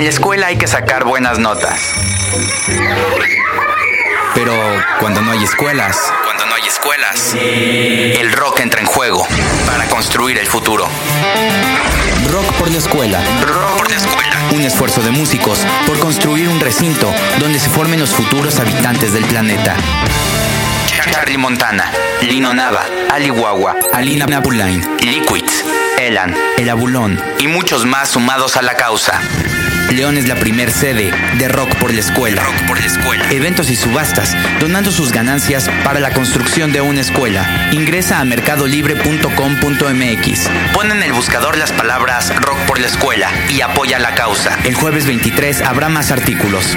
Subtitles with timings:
[0.00, 1.78] En la escuela hay que sacar buenas notas.
[4.34, 4.54] Pero
[4.98, 9.26] cuando no hay escuelas, cuando no hay escuelas, el rock entra en juego
[9.66, 10.88] para construir el futuro.
[12.32, 13.20] Rock por la escuela.
[13.42, 14.38] Rock por la escuela.
[14.54, 19.26] Un esfuerzo de músicos por construir un recinto donde se formen los futuros habitantes del
[19.26, 19.76] planeta.
[21.12, 21.92] Charlie Montana,
[22.22, 25.62] Lino Nava, Ali Wawa, Alina Napulain, Liquids,
[25.98, 29.20] Elan, El Abulón y muchos más sumados a la causa.
[29.90, 32.42] León es la primer sede de Rock por la Escuela.
[32.42, 33.24] Rock por la Escuela.
[33.30, 37.70] Eventos y subastas, donando sus ganancias para la construcción de una escuela.
[37.72, 40.50] Ingresa a mercadolibre.com.mx.
[40.72, 44.56] Pon en el buscador las palabras Rock por la Escuela y apoya la causa.
[44.64, 46.76] El jueves 23 habrá más artículos.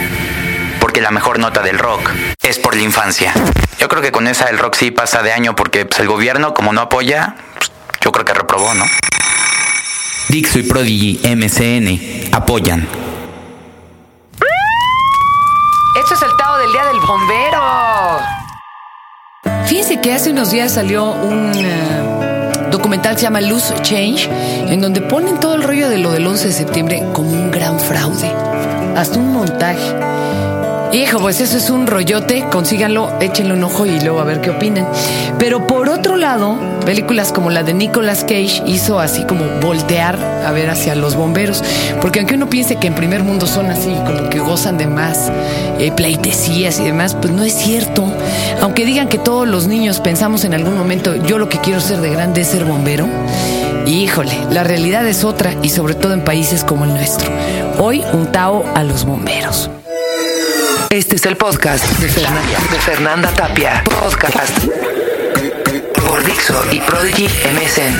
[0.79, 2.09] Porque la mejor nota del rock
[2.41, 3.33] es por la infancia.
[3.79, 6.53] Yo creo que con esa el rock sí pasa de año porque pues, el gobierno,
[6.53, 7.71] como no apoya, pues,
[8.01, 8.85] yo creo que reprobó, ¿no?
[10.29, 12.87] Dixo y Prodigy MCN apoyan.
[16.01, 17.61] Esto es el Tao del Día del Bombero.
[19.67, 24.29] Fíjense que hace unos días salió un eh, documental que se llama Loose Change,
[24.69, 27.79] en donde ponen todo el rollo de lo del 11 de septiembre como un gran
[27.79, 28.31] fraude.
[28.95, 29.93] Hasta un montaje.
[30.93, 34.51] Hijo, pues eso es un rollote, consíganlo, échenle un ojo y luego a ver qué
[34.51, 34.87] opinan.
[35.39, 36.55] Pero por otro lado,
[36.85, 41.63] películas como la de Nicolas Cage hizo así como voltear a ver hacia los bomberos.
[41.99, 45.31] Porque aunque uno piense que en primer mundo son así, como que gozan de más
[45.79, 48.05] eh, pleitesías y demás, pues no es cierto.
[48.61, 52.01] Aunque digan que todos los niños pensamos en algún momento, yo lo que quiero ser
[52.01, 53.07] de grande es ser bombero.
[53.87, 57.31] Híjole, la realidad es otra y sobre todo en países como el nuestro.
[57.79, 59.71] Hoy un Tao a los bomberos.
[60.93, 63.83] Este es el podcast de Fernanda, de Fernanda Tapia.
[63.83, 64.59] Podcast
[65.95, 67.95] por Dixo y Prodigy MSN.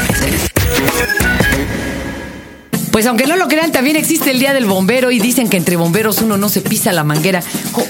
[2.92, 5.76] Pues aunque no lo crean, también existe el Día del Bombero y dicen que entre
[5.76, 7.42] bomberos uno no se pisa la manguera.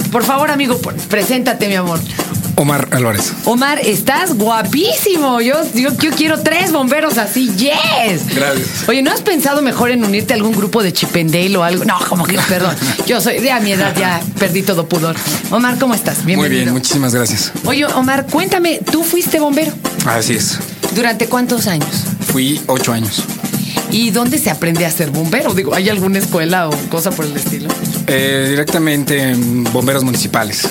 [0.10, 2.00] Por favor, amigo, preséntate, mi amor.
[2.56, 3.34] Omar Álvarez.
[3.46, 5.42] Omar, estás guapísimo.
[5.42, 7.48] Yo, yo, yo quiero tres bomberos así.
[7.56, 8.36] Yes.
[8.36, 8.88] Gracias.
[8.88, 11.84] Oye, ¿no has pensado mejor en unirte a algún grupo de Chipendale o algo?
[11.86, 12.76] No, como que, perdón.
[13.08, 15.16] Yo soy de a mi edad ya perdí todo pudor.
[15.52, 16.18] Omar, ¿cómo estás?
[16.20, 16.62] Muy Bienvenido.
[16.64, 17.52] bien, muchísimas gracias.
[17.66, 19.72] Oye, Omar, cuéntame, ¿tú fuiste bombero?
[20.06, 20.60] Así es.
[20.96, 21.90] ¿Durante cuántos años?
[22.32, 23.24] Fui ocho años.
[23.90, 25.54] ¿Y dónde se aprende a ser bombero?
[25.54, 27.70] Digo, ¿hay alguna escuela o cosa por el estilo?
[28.08, 30.68] Eh, directamente en bomberos municipales.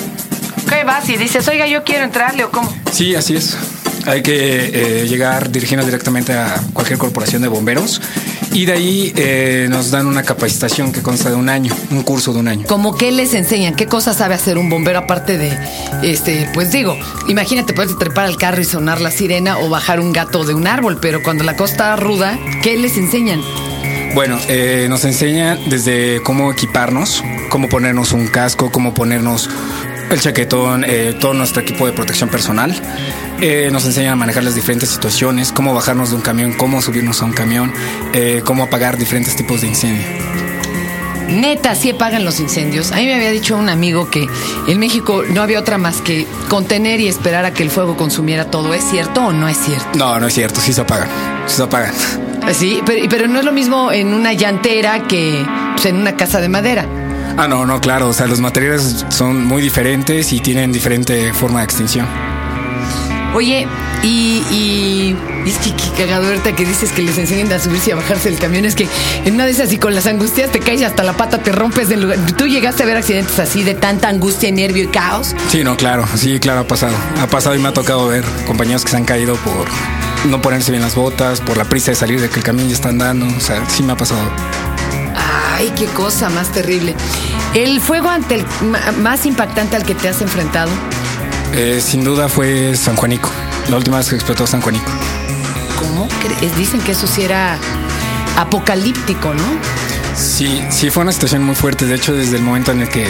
[0.72, 2.74] ¿Qué vas y dices, oiga, yo quiero entrarle o cómo?
[2.90, 3.58] Sí, así es.
[4.06, 8.00] Hay que eh, llegar dirigiendo directamente a cualquier corporación de bomberos
[8.52, 12.32] y de ahí eh, nos dan una capacitación que consta de un año, un curso
[12.32, 12.66] de un año.
[12.66, 13.76] ¿Cómo qué les enseñan?
[13.76, 15.56] ¿Qué cosas sabe hacer un bombero aparte de,
[16.02, 16.96] este, pues digo,
[17.28, 20.66] imagínate poder trepar al carro y sonar la sirena o bajar un gato de un
[20.66, 23.42] árbol, pero cuando la cosa está ruda, ¿qué les enseñan?
[24.14, 29.48] Bueno, eh, nos enseña desde cómo equiparnos, cómo ponernos un casco, cómo ponernos
[30.10, 32.74] el chaquetón, eh, todo nuestro equipo de protección personal.
[33.40, 37.22] Eh, nos enseñan a manejar las diferentes situaciones, cómo bajarnos de un camión, cómo subirnos
[37.22, 37.72] a un camión,
[38.12, 40.06] eh, cómo apagar diferentes tipos de incendio.
[41.28, 42.92] Neta, sí apagan los incendios.
[42.92, 44.26] A mí me había dicho un amigo que
[44.68, 48.44] en México no había otra más que contener y esperar a que el fuego consumiera
[48.50, 48.74] todo.
[48.74, 49.98] ¿Es cierto o no es cierto?
[49.98, 51.08] No, no es cierto, sí se apagan,
[51.46, 51.94] sí se apagan.
[52.52, 56.40] Sí, pero, pero no es lo mismo en una llantera que pues, en una casa
[56.40, 56.86] de madera.
[57.36, 61.60] Ah, no, no, claro, o sea, los materiales son muy diferentes y tienen diferente forma
[61.60, 62.06] de extinción.
[63.34, 63.66] Oye,
[64.02, 65.16] y, y
[65.46, 68.38] es que cagado ahorita que dices que les enseñan a subirse y a bajarse del
[68.38, 68.64] camión.
[68.64, 68.86] Es que
[69.24, 71.88] en una de esas y con las angustias te caes hasta la pata te rompes
[71.88, 72.18] del lugar.
[72.36, 75.34] ¿Tú llegaste a ver accidentes así de tanta angustia, nervio y caos?
[75.48, 76.94] Sí, no, claro, sí, claro, ha pasado.
[77.20, 79.66] Ha pasado y me ha tocado ver compañeros que se han caído por
[80.28, 82.74] no ponerse bien las botas, por la prisa de salir de que el camión ya
[82.74, 83.26] está andando.
[83.26, 84.30] O sea, sí me ha pasado.
[85.52, 86.94] Ay, qué cosa más terrible.
[87.54, 88.46] El fuego ante el
[89.00, 90.70] más impactante al que te has enfrentado.
[91.52, 93.30] Eh, sin duda fue San Juanico,
[93.68, 94.90] la última vez que explotó San Juanico.
[95.78, 96.56] ¿Cómo crees?
[96.56, 97.58] Dicen que eso sí era
[98.36, 99.44] apocalíptico, ¿no?
[100.16, 101.86] Sí, sí, fue una situación muy fuerte.
[101.86, 103.06] De hecho, desde el momento en el que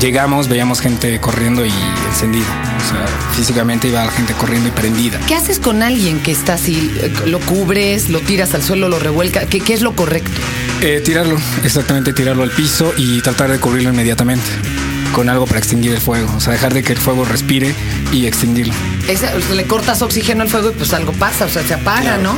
[0.00, 1.72] llegamos, veíamos gente corriendo y
[2.10, 2.46] encendida.
[2.84, 3.06] O sea,
[3.36, 5.18] físicamente iba la gente corriendo y prendida.
[5.28, 6.90] ¿Qué haces con alguien que está así?
[7.26, 9.46] ¿Lo cubres, lo tiras al suelo, lo revuelca?
[9.46, 10.30] ¿Qué, qué es lo correcto?
[10.80, 14.44] Eh, tirarlo, exactamente, tirarlo al piso y tratar de cubrirlo inmediatamente
[15.12, 16.30] con algo para extinguir el fuego.
[16.36, 17.74] O sea, dejar de que el fuego respire
[18.12, 18.74] y extinguirlo.
[19.08, 21.74] Esa- o sea, le cortas oxígeno al fuego y pues algo pasa, o sea, se
[21.74, 22.36] apaga, ¿no?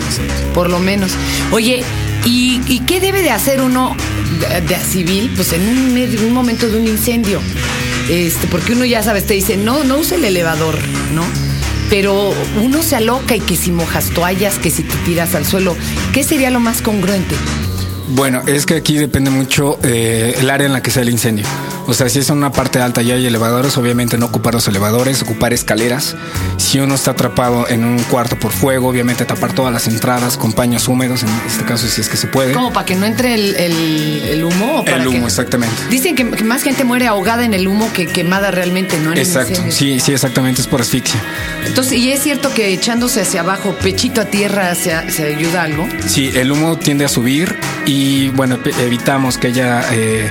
[0.55, 1.11] Por lo menos.
[1.50, 1.82] Oye,
[2.28, 3.96] ¿y, qué debe de hacer uno
[4.40, 5.32] de, de civil?
[5.34, 7.40] Pues en un, un momento de un incendio.
[8.08, 10.78] Este, porque uno ya sabes, te dice, no, no use el elevador,
[11.14, 11.22] ¿no?
[11.90, 12.32] Pero
[12.62, 15.76] uno se aloca y que si mojas toallas, que si te tiras al suelo,
[16.12, 17.34] ¿qué sería lo más congruente?
[18.10, 21.46] Bueno, es que aquí depende mucho eh, el área en la que sea el incendio.
[21.88, 24.69] O sea, si es en una parte alta y hay elevadores, obviamente no ocupar los
[24.69, 26.17] elevadores, ocupar escaleras.
[26.58, 30.52] Si uno está atrapado en un cuarto por fuego, obviamente tapar todas las entradas con
[30.52, 32.52] paños húmedos, en este caso si es que se puede.
[32.52, 32.75] ¿Cómo?
[32.75, 34.85] ¿Para que no entre el, humo?
[34.87, 35.75] el humo, exactamente.
[35.88, 39.14] Dicen que, más gente muere ahogada en el humo que quemada realmente, ¿no?
[39.14, 41.19] Exacto, sí, sí, exactamente, es por asfixia.
[41.64, 45.88] Entonces, ¿y es cierto que echándose hacia abajo, pechito a tierra, se, se ayuda algo?
[46.06, 47.56] Sí, el humo tiende a subir
[47.87, 49.87] y, bueno, evitamos que haya...
[49.90, 50.31] Eh,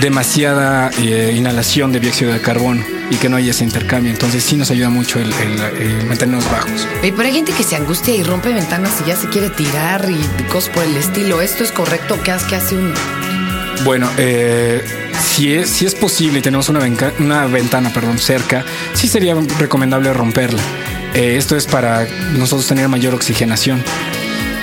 [0.00, 4.10] demasiada eh, inhalación de dióxido de carbono y que no haya ese intercambio.
[4.10, 5.30] Entonces sí nos ayuda mucho el,
[6.06, 6.86] mantenernos bajos.
[7.00, 10.42] pero hay gente que se angustia y rompe ventanas y ya se quiere tirar y
[10.44, 11.40] cosas por el estilo.
[11.40, 12.18] ¿Esto es correcto?
[12.22, 12.94] ¿Qué hace, qué hace uno?
[13.84, 14.82] Bueno, eh,
[15.20, 16.80] si, es, si es posible y tenemos una,
[17.18, 18.64] una ventana perdón, cerca,
[18.94, 20.62] sí sería recomendable romperla.
[21.14, 23.82] Eh, esto es para nosotros tener mayor oxigenación.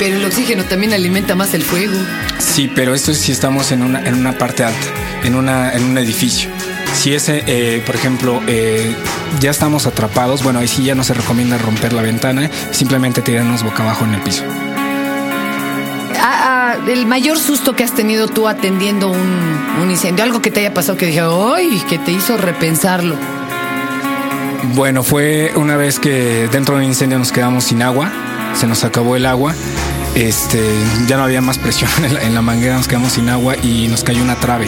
[0.01, 1.93] Pero el oxígeno también alimenta más el fuego.
[2.39, 4.87] Sí, pero esto es si estamos en una, en una parte alta,
[5.23, 6.49] en, una, en un edificio.
[6.95, 8.95] Si ese, eh, por ejemplo, eh,
[9.39, 13.61] ya estamos atrapados, bueno, ahí sí ya no se recomienda romper la ventana, simplemente tirarnos
[13.61, 14.43] boca abajo en el piso.
[16.19, 20.49] Ah, ah, el mayor susto que has tenido tú atendiendo un, un incendio, algo que
[20.49, 21.79] te haya pasado que dije, ¡ay!
[21.87, 23.17] que te hizo repensarlo.
[24.73, 28.11] Bueno, fue una vez que dentro de un incendio nos quedamos sin agua,
[28.55, 29.53] se nos acabó el agua
[30.15, 30.61] este,
[31.07, 31.89] ya no había más presión
[32.21, 34.67] en la, manguera, nos quedamos sin agua y nos cayó una trave.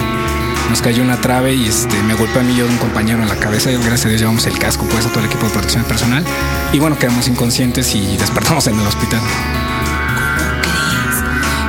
[0.69, 3.21] Nos cayó una trave y este, me golpeó a mí y yo de un compañero
[3.21, 3.71] en la cabeza.
[3.71, 6.23] Y gracias a Dios llevamos el casco, pues a todo el equipo de protección personal.
[6.71, 9.19] Y bueno, quedamos inconscientes y despertamos en el hospital.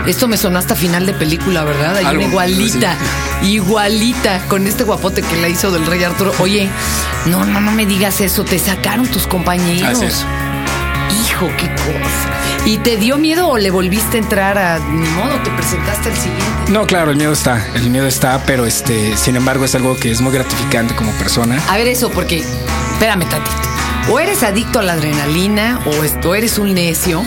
[0.06, 1.96] Esto me sonó hasta final de película, ¿verdad?
[1.96, 2.94] Hay una igualita,
[3.42, 6.32] igualita, con este guapote que la hizo del Rey Arturo.
[6.40, 6.68] Oye,
[7.26, 10.26] no, no, no me digas eso, te sacaron tus compañeros.
[11.34, 12.64] Hijo, qué cosa.
[12.64, 15.34] ¿Y te dio miedo o le volviste a entrar a ni modo?
[15.42, 16.44] ¿Te presentaste al siguiente?
[16.70, 20.12] No, claro, el miedo está, el miedo está, pero este, sin embargo es algo que
[20.12, 21.60] es muy gratificante como persona.
[21.68, 22.44] A ver eso, porque,
[22.92, 23.56] espérame tantito.
[24.10, 27.24] O eres adicto a la adrenalina, o, eres un necio,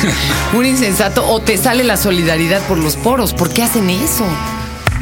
[0.54, 3.34] un insensato, o te sale la solidaridad por los poros.
[3.34, 4.24] ¿Por qué hacen eso?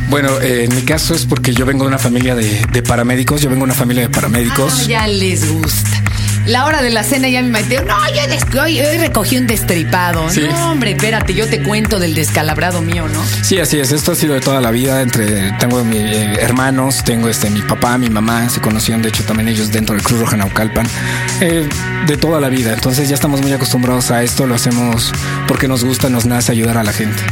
[0.08, 3.50] Bueno, eh, en mi caso es porque yo vengo de una familia de, paramédicos, yo
[3.50, 4.72] vengo de una familia de paramédicos.
[4.84, 5.95] Ah, ya les gusta
[6.46, 7.76] la hora de la cena ya me metí.
[7.76, 10.28] No, yo, hoy, recogí un destripado.
[10.32, 13.22] No, hombre, espérate, yo te cuento del descalabrado mío, ¿no?
[13.42, 13.92] Sí, así es.
[13.92, 15.02] Esto ha sido de toda la vida.
[15.02, 19.24] Entre tengo mis eh, hermanos, tengo este mi papá, mi mamá, se conocieron de hecho
[19.24, 20.86] también ellos dentro del Cruz Roja Naucalpan.
[21.40, 21.68] Eh,
[22.06, 22.72] de toda la vida.
[22.72, 24.46] Entonces ya estamos muy acostumbrados a esto.
[24.46, 25.12] Lo hacemos
[25.48, 27.22] porque nos gusta, nos nace ayudar a la gente.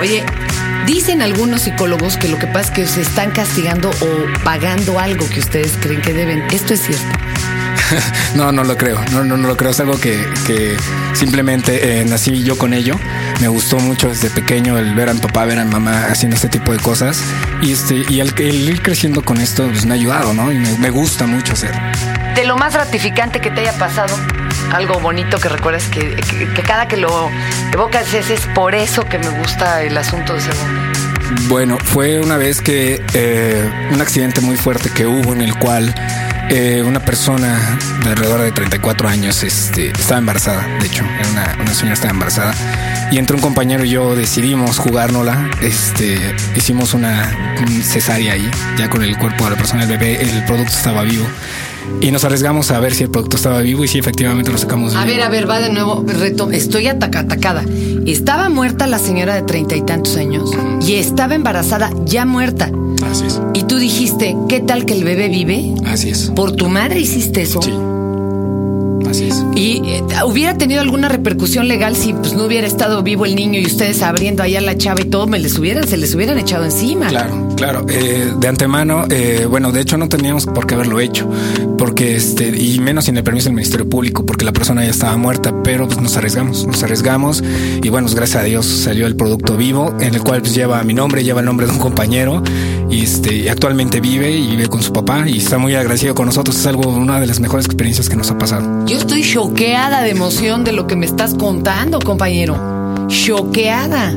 [0.00, 0.24] Oye,
[0.88, 5.28] Dicen algunos psicólogos que lo que pasa es que se están castigando o pagando algo
[5.28, 6.42] que ustedes creen que deben.
[6.50, 7.04] ¿Esto es cierto?
[8.34, 9.00] no, no lo creo.
[9.12, 9.70] No, no, no lo creo.
[9.70, 10.76] Es algo que,
[11.14, 12.96] simplemente eh, nací yo con ello.
[13.40, 16.36] Me gustó mucho desde pequeño el ver a mi papá, ver a mi mamá haciendo
[16.36, 17.22] este tipo de cosas.
[17.62, 20.52] Y este, y el, ir creciendo con esto, pues me ha ayudado, ¿no?
[20.52, 21.74] Y me, gusta mucho hacer.
[22.34, 24.16] De lo más gratificante que te haya pasado,
[24.72, 26.16] algo bonito que recuerdes que,
[26.66, 27.30] cada que lo
[27.72, 30.80] evocas es, es por eso que me gusta el asunto de segundo.
[31.48, 35.94] Bueno, fue una vez que eh, un accidente muy fuerte que hubo en el cual
[36.50, 41.74] eh, una persona de alrededor de 34 años este, estaba embarazada, de hecho, una, una
[41.74, 42.54] señora estaba embarazada.
[43.10, 45.50] Y entre un compañero y yo decidimos jugárnosla.
[45.62, 46.18] Este,
[46.56, 50.72] hicimos una cesárea ahí, ya con el cuerpo de la persona, el bebé, el producto
[50.72, 51.26] estaba vivo.
[52.00, 54.94] Y nos arriesgamos a ver si el producto estaba vivo y si efectivamente lo sacamos
[54.94, 57.64] A ver, a ver, va de nuevo, reto, estoy atacada.
[58.06, 60.50] Estaba muerta la señora de treinta y tantos años
[60.86, 62.70] y estaba embarazada ya muerta.
[63.04, 63.40] Así es.
[63.54, 65.74] Y tú dijiste, ¿qué tal que el bebé vive?
[65.86, 66.30] Así es.
[66.30, 67.60] ¿Por tu madre hiciste eso?
[67.62, 67.72] Sí.
[69.08, 69.44] Así es.
[69.54, 73.58] ¿Y eh, hubiera tenido alguna repercusión legal si pues, no hubiera estado vivo el niño
[73.60, 76.64] y ustedes abriendo allá la chava y todo, me les hubieran, se les hubieran echado
[76.64, 77.08] encima?
[77.08, 77.84] Claro, claro.
[77.88, 81.28] Eh, de antemano, eh, bueno, de hecho no teníamos por qué haberlo hecho,
[81.76, 85.16] porque este, y menos sin el permiso del Ministerio Público, porque la persona ya estaba
[85.16, 87.42] muerta, pero pues nos arriesgamos, nos arriesgamos
[87.82, 90.94] y bueno, gracias a Dios salió el producto vivo, en el cual pues lleva mi
[90.94, 92.42] nombre, lleva el nombre de un compañero
[92.88, 96.56] y este, actualmente vive y vive con su papá y está muy agradecido con nosotros.
[96.56, 98.86] Es algo, una de las mejores experiencias que nos ha pasado.
[98.86, 102.77] Yo estoy choqueada de emoción de lo que me estás contando, compañero.
[103.08, 104.14] Choqueada.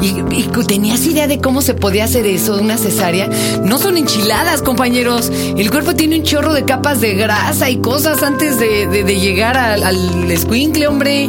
[0.00, 0.22] Y,
[0.66, 3.28] tenías idea de cómo se podía hacer eso de una cesárea.
[3.62, 5.30] No son enchiladas, compañeros.
[5.56, 9.82] El cuerpo tiene un chorro de capas de grasa y cosas antes de, llegar al,
[9.82, 11.28] al hombre.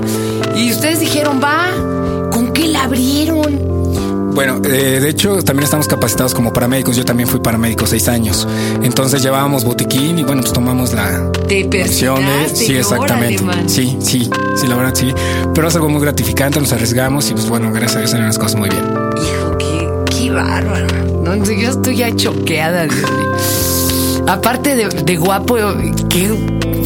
[0.55, 1.71] Y ustedes dijeron, va,
[4.35, 6.97] Bueno, eh, de hecho también estamos capacitados como paramédicos.
[6.97, 8.45] Yo también fui paramédico seis años.
[8.83, 12.49] Entonces llevábamos botiquín y bueno, pues tomamos la opción de...
[12.53, 13.41] Sí, exactamente.
[13.67, 15.13] sí, sí, sí, la verdad sí.
[15.53, 18.37] Pero es algo muy gratificante, nos arriesgamos y pues bueno, gracias a Dios salen las
[18.37, 18.83] cosas muy bien.
[19.15, 20.87] Hijo, qué, qué bárbaro.
[21.23, 23.31] No, yo estoy ya choqueada, Dios mío.
[24.27, 25.55] Aparte de, de guapo,
[26.09, 26.29] qué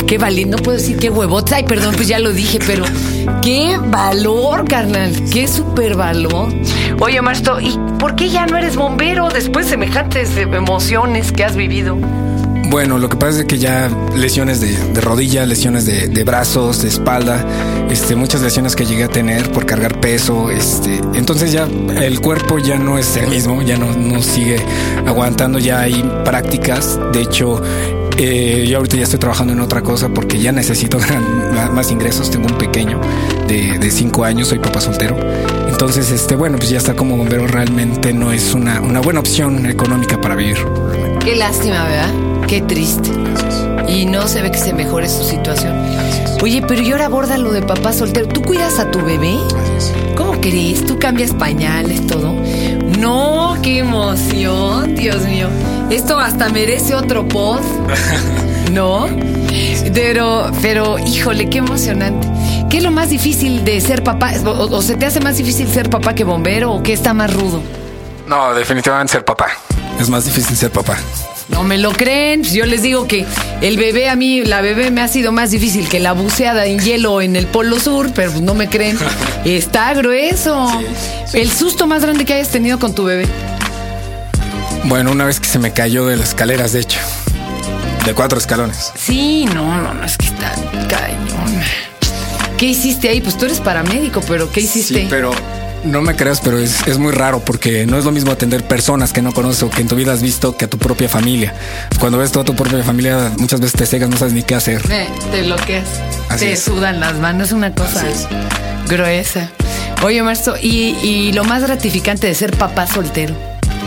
[0.09, 1.53] qué valiente, no puedo decir qué huevotes.
[1.53, 2.83] Ay, perdón, pues ya lo dije, pero
[3.43, 6.51] qué valor, carnal, qué super valor.
[6.99, 11.55] Oye, Marsto, ¿y por qué ya no eres bombero después de semejantes emociones que has
[11.55, 11.95] vivido?
[12.71, 17.45] Bueno, lo que pasa es que ya lesiones de, rodilla, lesiones de, brazos, de espalda,
[17.91, 21.67] este, muchas lesiones que llegué a tener por cargar peso, este, entonces ya
[22.01, 24.57] el cuerpo ya no es el mismo, ya no sigue
[25.05, 27.61] aguantando, ya hay prácticas, de hecho
[28.21, 30.99] eh, yo ahorita ya estoy trabajando en otra cosa porque ya necesito
[31.73, 32.29] más ingresos.
[32.29, 32.99] Tengo un pequeño
[33.47, 35.17] de, cinco años, soy papá soltero.
[35.69, 39.65] Entonces, este, bueno, pues ya estar como bombero realmente no es una, una buena opción
[39.65, 40.57] económica para vivir.
[41.23, 42.13] Qué lástima, ¿verdad?
[42.45, 43.09] Qué triste.
[43.87, 45.73] Y no se ve que se mejore su situación.
[46.41, 48.27] Oye, pero y ahora aborda lo de papá soltero.
[48.27, 49.37] ¿Tú cuidas a tu bebé?
[50.17, 50.85] ¿Cómo crees?
[50.85, 52.35] ¿Tú cambias pañales, todo?
[52.99, 55.47] No, qué emoción, Dios mío.
[55.89, 57.63] Esto hasta merece otro post,
[58.71, 59.07] ¿no?
[59.93, 62.27] Pero, pero, híjole, qué emocionante.
[62.69, 64.33] ¿Qué es lo más difícil de ser papá?
[64.45, 67.63] ¿O, se te hace más difícil ser papá que bombero o qué está más rudo?
[68.27, 69.47] No, definitivamente ser papá.
[69.99, 70.97] Es más difícil ser papá.
[71.47, 72.43] No me lo creen.
[72.43, 73.25] Yo les digo que
[73.61, 76.79] el bebé a mí, la bebé me ha sido más difícil que la buceada en
[76.79, 78.99] hielo en el Polo Sur, pero no me creen.
[79.45, 80.69] Está grueso.
[81.33, 83.25] El susto más grande que hayas tenido con tu bebé.
[84.85, 86.99] Bueno, una vez que se me cayó de las escaleras, de hecho.
[88.05, 88.91] De cuatro escalones.
[88.95, 90.53] Sí, no, no, no, es que está
[90.87, 91.61] cañón.
[92.57, 93.21] ¿Qué hiciste ahí?
[93.21, 95.01] Pues tú eres paramédico, pero ¿qué hiciste?
[95.01, 95.31] Sí, pero
[95.83, 99.21] no me creas, pero es, muy raro porque no es lo mismo atender personas que
[99.21, 101.53] no conoces o que en tu vida has visto que a tu propia familia.
[101.99, 104.81] Cuando ves toda tu propia familia, muchas veces te cegas, no sabes ni qué hacer.
[104.91, 105.87] Eh, te bloqueas.
[106.37, 108.05] te sudan las manos, es una cosa
[108.87, 109.49] gruesa.
[110.03, 113.35] Oye, Marzo, ¿y, lo más gratificante de ser papá soltero?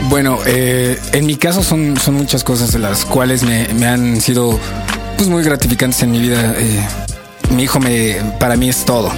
[0.09, 4.59] Bueno, eh, en mi caso son, son muchas cosas de las cuales me, han sido
[5.17, 6.55] pues, muy gratificantes en mi vida.
[6.59, 6.87] Eh,
[7.51, 9.13] mi hijo me, para mí es todo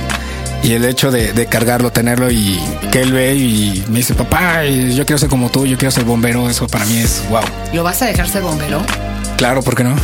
[0.65, 2.59] y el hecho de, cargarlo, tenerlo y
[2.91, 6.05] que él ve y me dice, papá, yo quiero ser como tú, yo quiero ser
[6.05, 7.43] bombero, eso para mí es wow.
[7.75, 8.81] ¿Lo vas a dejar ser bombero?
[9.37, 9.95] Claro, ¿por qué no?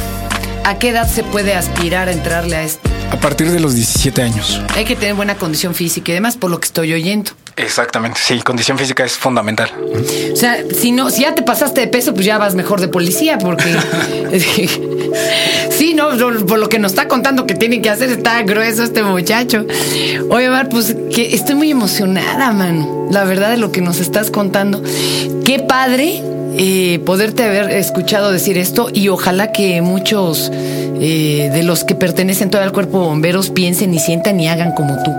[0.64, 2.90] ¿A qué edad se puede aspirar a entrarle a esto?
[3.10, 4.60] A partir de los 17 años.
[4.76, 7.32] Hay que tener buena condición física y demás, por lo que estoy oyendo.
[7.56, 9.70] Exactamente, sí, condición física es fundamental.
[10.32, 12.88] O sea, si no, si ya te pasaste de peso, pues ya vas mejor de
[12.88, 13.64] policía, porque
[15.70, 16.10] sí, no,
[16.46, 19.66] por lo que nos está contando que tiene que hacer, está grueso este muchacho.
[20.30, 23.08] Oye, Mar, pues que estoy muy emocionada, mano.
[23.10, 24.82] La verdad de lo que nos estás contando.
[25.44, 26.22] Qué padre
[26.56, 32.50] eh, poderte haber escuchado decir esto y ojalá que muchos eh, de los que pertenecen
[32.50, 35.12] todo al cuerpo de bomberos piensen y sientan y hagan como tú.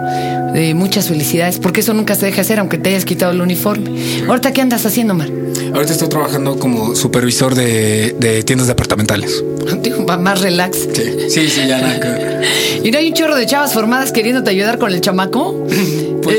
[0.53, 3.91] Eh, muchas felicidades, porque eso nunca se deja hacer aunque te hayas quitado el uniforme.
[4.27, 5.29] Ahorita, ¿qué andas haciendo, Mar?
[5.73, 9.43] Ahorita estoy trabajando como supervisor de, de tiendas departamentales.
[10.19, 10.87] Más relax.
[10.93, 12.41] Sí, sí, sí ya nada.
[12.83, 15.65] ¿Y no hay un chorro de chavas formadas queriéndote ayudar con el chamaco?
[16.21, 16.37] Pues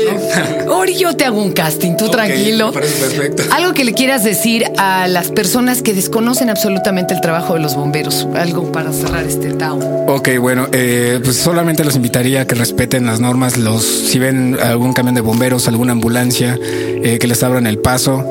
[0.93, 2.71] eh, yo te hago un casting, tú tranquilo.
[2.71, 3.43] perfecto.
[3.51, 7.75] Algo que le quieras decir a las personas que desconocen absolutamente el trabajo de los
[7.75, 8.27] bomberos.
[8.35, 9.79] Algo para cerrar este Tao.
[10.07, 13.57] Ok, bueno, eh, pues solamente los invitaría a que respeten las normas.
[13.57, 18.25] Los, si ven algún camión de bomberos, alguna ambulancia, eh, que les abran el paso.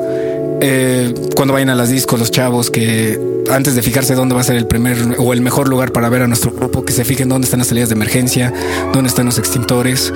[1.35, 3.19] cuando vayan a las discos, los chavos que
[3.51, 6.21] antes de fijarse dónde va a ser el primer o el mejor lugar para ver
[6.21, 8.53] a nuestro grupo, que se fijen dónde están las salidas de emergencia,
[8.93, 10.13] dónde están los extintores,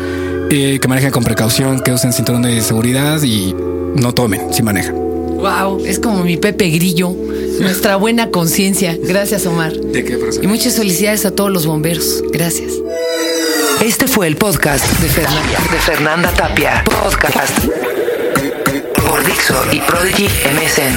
[0.50, 3.54] eh, que manejen con precaución, que usen cinturón de seguridad y
[3.96, 4.96] no tomen si manejan.
[4.96, 7.16] Wow, es como mi Pepe Grillo,
[7.60, 8.98] nuestra buena conciencia.
[9.02, 9.74] Gracias, Omar.
[9.74, 12.24] ¿De qué, Y muchas felicidades a todos los bomberos.
[12.32, 12.74] Gracias.
[13.82, 16.84] Este fue el podcast de Fernanda, de Fernanda Tapia.
[17.04, 17.66] Podcast
[19.08, 20.96] por Dixo y Prodigy MSN.